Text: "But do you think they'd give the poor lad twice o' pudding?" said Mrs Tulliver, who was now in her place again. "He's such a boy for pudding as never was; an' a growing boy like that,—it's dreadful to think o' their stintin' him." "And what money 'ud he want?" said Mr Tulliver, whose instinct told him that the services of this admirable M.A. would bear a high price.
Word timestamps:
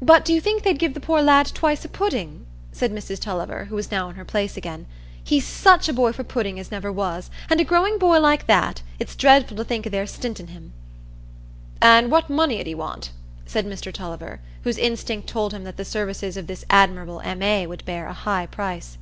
"But 0.00 0.24
do 0.24 0.32
you 0.32 0.40
think 0.40 0.62
they'd 0.62 0.78
give 0.78 0.94
the 0.94 1.00
poor 1.00 1.20
lad 1.20 1.46
twice 1.46 1.84
o' 1.84 1.88
pudding?" 1.88 2.46
said 2.70 2.92
Mrs 2.92 3.18
Tulliver, 3.18 3.64
who 3.64 3.74
was 3.74 3.90
now 3.90 4.08
in 4.08 4.14
her 4.14 4.24
place 4.24 4.56
again. 4.56 4.86
"He's 5.24 5.44
such 5.44 5.88
a 5.88 5.92
boy 5.92 6.12
for 6.12 6.22
pudding 6.22 6.60
as 6.60 6.70
never 6.70 6.92
was; 6.92 7.30
an' 7.50 7.58
a 7.58 7.64
growing 7.64 7.98
boy 7.98 8.20
like 8.20 8.46
that,—it's 8.46 9.16
dreadful 9.16 9.56
to 9.56 9.64
think 9.64 9.88
o' 9.88 9.90
their 9.90 10.06
stintin' 10.06 10.50
him." 10.50 10.72
"And 11.82 12.12
what 12.12 12.30
money 12.30 12.60
'ud 12.60 12.68
he 12.68 12.76
want?" 12.76 13.10
said 13.44 13.66
Mr 13.66 13.92
Tulliver, 13.92 14.40
whose 14.62 14.78
instinct 14.78 15.28
told 15.28 15.52
him 15.52 15.64
that 15.64 15.78
the 15.78 15.84
services 15.84 16.36
of 16.36 16.46
this 16.46 16.64
admirable 16.70 17.20
M.A. 17.24 17.66
would 17.66 17.84
bear 17.84 18.06
a 18.06 18.12
high 18.12 18.46
price. 18.46 18.98